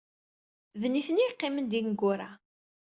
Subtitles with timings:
[0.81, 2.29] D nitni ay yeqqimen d ineggura.